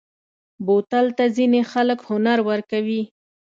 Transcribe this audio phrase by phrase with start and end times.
[0.65, 3.01] بوتل ته ځینې خلک هنر ورکوي.